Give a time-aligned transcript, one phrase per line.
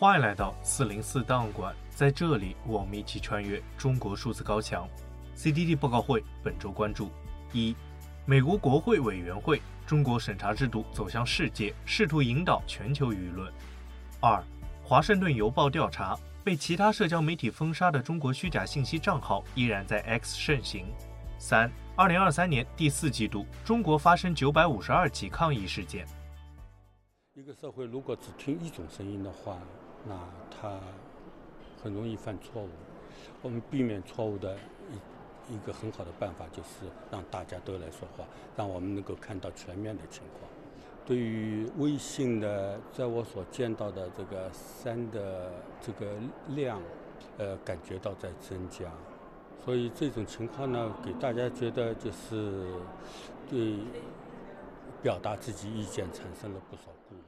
[0.00, 4.88] 欢迎来到四零四档案馆，在这里，我们一起穿越中国数字高墙。
[5.36, 7.10] CDD 报告会本周关注：
[7.52, 7.74] 一、
[8.24, 13.50] 美国国会委员会中国审查制度走向世界，试图引导全球舆论；
[14.20, 14.40] 二、
[14.84, 20.84] 华盛顿邮报调查，被其他社交媒体封杀的中国虚假信息账号依然在 X 盛行；
[21.40, 26.06] 三、二零二三年第四季度，中国发生九百五十二起抗议事件。
[27.34, 29.58] 一个社会如果只听一种声音的话，
[30.06, 30.14] 那
[30.50, 30.78] 他
[31.82, 32.68] 很容易犯错误。
[33.42, 34.56] 我们避免错误的
[34.90, 38.24] 一一个很好的办法，就是让大家都来说话，
[38.56, 40.50] 让我们能够看到全面的情况。
[41.06, 46.12] 对于微信的，在我所见到的这个三的这个
[46.48, 46.80] 量，
[47.38, 48.84] 呃，感觉到在增加。
[49.64, 52.74] 所以这种情况呢，给大家觉得就是
[53.48, 53.78] 对
[55.02, 57.22] 表达自己意见产生了不少顾虑。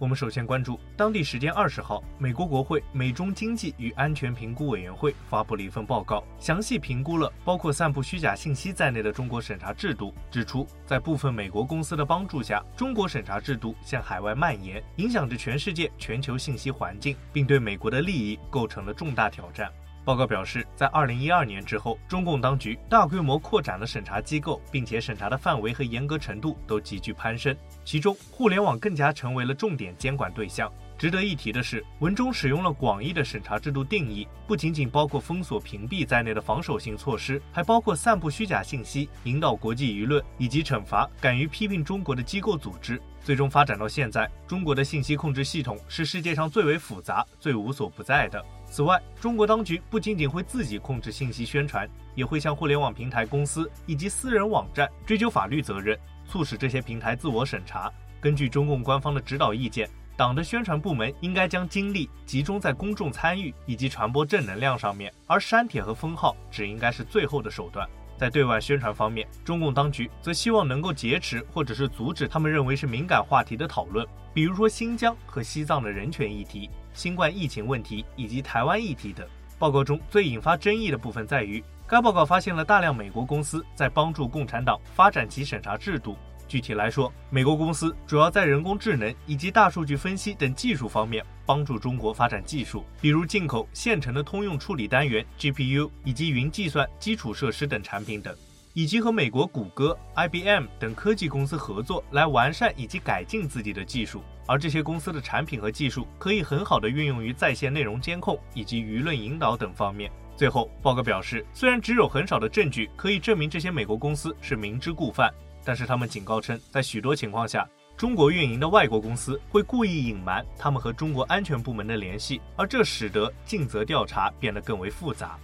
[0.00, 19.70] 我们首先关注，当地时间二十号，美国国会美中经济与安全评估委员会发布了一份报告，详细评估了包括散布虚假信息在内的中国审查制度，指出在部分美国公司的帮助下，中国审查制度向海外蔓延，影响着全世界全球信息环境，并对美国的利益构成了重大挑战。
[20.04, 27.54] 报告表示，在二零一二年之后，中共当局大规模扩展了审查机构，并且审查的范围和严格程度都急剧攀升。
[27.84, 30.72] 其中，互联网更加成为了重点监管对象。
[30.98, 43.00] 值得一提的是，文中使用了广义的审查制度定义，不仅仅包括封锁、屏蔽在内的防守性措施，还包括散布虚假信息、引导国际舆论以及惩罚敢于批评中国的机构组织。
[43.22, 48.42] 最终发展到现在，中国的信息控制系统是世界上最为复杂、最无所不在的。
[48.70, 57.92] 此外，中国当局不仅仅会自己控制信息宣传，也会向互联网平台公司以及私人网站追究法律责任，促使这些平台自我审查。
[58.20, 67.88] 根据中共官方的指导意见，党的宣传部门应该将精力集中在公众参与以及传播正能量上面，而删帖和封号只应该是最后的手段。
[68.16, 79.26] 在对外宣传方面，中共当局则希望能够劫持或者是阻止他们认为是敏感话题的讨论，比如说新疆和西藏的人权议题、新冠疫情问题以及台湾议题等。
[79.58, 86.16] 报告中最引发争议的部分在于，该报告发现了大量美国公司在帮助共产党发展其审查制度。
[86.48, 98.34] 具体来说，美国公司主要在人工智能以及大数据分析等技术方面帮助中国发展技术，比如进口现成的通用处理单元 GPU 以及云计算基础设施等产品等，
[98.72, 104.22] 以及和美国谷歌、IBM 等科技公司合作来完善以及改进自己的技术。
[104.46, 110.10] 而这些公司的产品和技术可以很好的运用于在线内容监控以及舆论引导等方面。
[110.36, 115.32] 最后，报告表示，虽然只有很少的证据可以证明这些美国公司是明知故犯。
[115.62, 125.38] 但是他们警告称，在许多情况下，中国运营的外国公司会故意隐瞒他们和中国安全部门的联系，而这使得尽责调查变得更为复杂。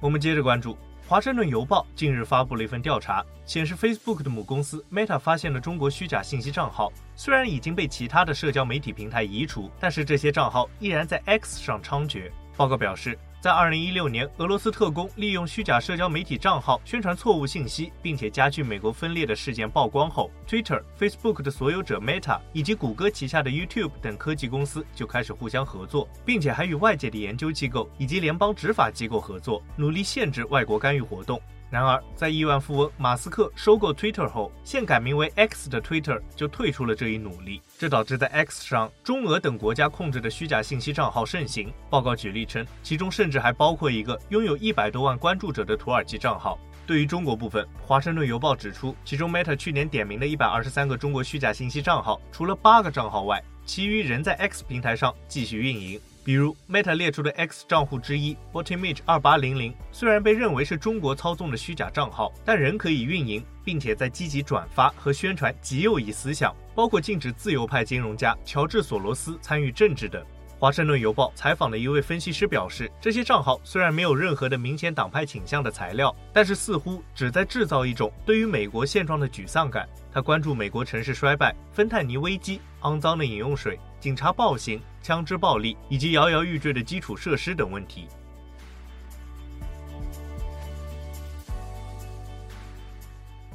[0.00, 0.72] 我们接着关注，
[1.06, 12.30] 《华盛顿邮报》近日发布了一份调查，显示 Facebook 的母公司 Meta 发现了中国虚假信息账号，虽然已经被其他的社交媒体平台移除，但是这些账号依然在 X 上猖獗。
[12.56, 31.40] 报告表示，在二零一六年，俄罗斯特工利用虚假社交媒体账号宣传错误信息，并且加剧美国分裂的事件曝光后，Twitter、Facebook 的所有者 Meta 以及谷歌旗下的 YouTube 等科技公司就开始互相合作，并且还与外界的研究机构以及联邦执法机构合作，努力限制外国干预活动。
[31.70, 41.72] 然而，在亿万富翁马斯克收购 Twitter 后，现改名为 X 的 Twitter 就退出了这一努力，这导致在 X 上中俄等国家控制的虚假信息账号盛行。
[41.88, 46.58] 报告举例称，其中甚至还包括一个拥有一百多万关注者的土耳其账号。
[46.86, 56.00] 对于中国部分，华盛顿邮报指出，其中 Meta 去年点名的一百二十三个中国虚假信息账号，除了八个账号外，其余仍在 X 平台上继续运营。
[56.30, 70.24] 比如，Meta 列出的 X 账户之一 Botimage 二八零零，虽然被认为是中国操纵的虚假账号，但仍可以运营，并且在积极转发和宣传极右翼思想，包括禁止自由派金融家乔治·索罗斯参与政治等。
[70.56, 79.88] 华盛顿邮报采访的一位分析师表示，这些账号虽然没有任何的明显党派倾向的材料，但是似乎只在制造一种对于美国现状的沮丧感。
[80.12, 88.08] 他关注美国城市衰败、芬太尼危机、肮脏的饮用水、警察暴行、枪支暴力以及摇摇欲坠的基础设施等问题。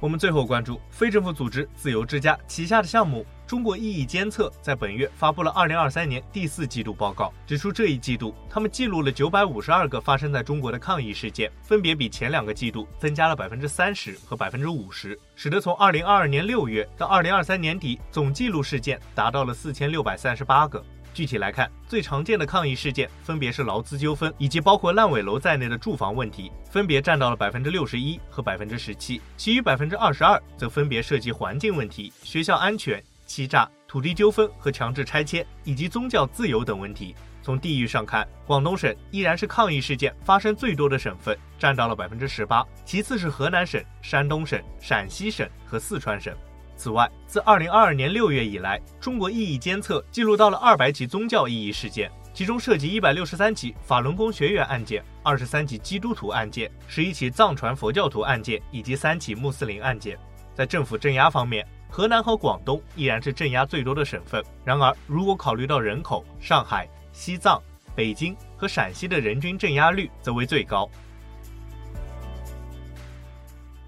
[0.00, 3.24] 我们最后关注非政府组织自由之家旗下的项目。
[3.52, 20.82] 中国异议监测在本月发布了二零二三年第四季度报告，指出这一季度他们记录了九百五十二个发生在中国的抗议事件，分别比前两个季度增加了百分之三十和百分之五十，使得从二零二二年六月到二零二三年底总记录事件达到了四千六百三十八个。
[21.12, 37.14] 具体来看，最常见的抗议事件分别是劳资纠纷以及包括烂尾楼在内的住房问题，分别占到了百分之六十一和百分之十七，其余百分之二十二则分别涉及环境问题、学校安全、欺诈、土地纠纷和强制拆迁以及宗教自由等问题。
[37.42, 46.32] 从地域上看，广东省依然是抗议事件发生最多的省份，占到了百分之十八，其次是河南省、山东省、陕西省和四川省。
[46.76, 60.16] 此外，自二零二二年六月以来，中国异议监测记录到了二百起宗教异议事件，其中涉及一百六十三起法轮功学员案件，二十三起基督徒案件，十一起藏传佛教徒案件，以及三起穆斯林案件。
[60.54, 64.42] 在政府镇压方面，河南和广东依然是镇压最多的省份。
[64.64, 67.62] 然而，如果考虑到人口，上海、西藏、
[67.94, 70.88] 北京和陕西的人均镇压率则为最高。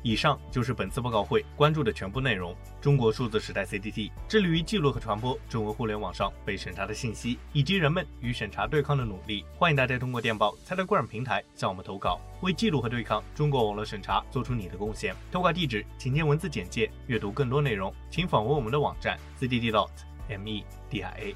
[0.04, 2.54] 以上就是本次报告会关注的全部内容。
[2.78, 9.46] 中国数字时代 CDT 致力于记录和传播中文互联网上被审查的信息，以及人们与审查对抗的努力。
[9.56, 15.16] 欢迎大家通过电报、Telegram 平台向我们投稿，为记录和对抗中国网络审查做出你的贡献。
[15.32, 16.90] 投稿地址请见文字简介。
[17.06, 21.34] 阅读更多内容，请访问我们的网站 CDDdotMEDIA。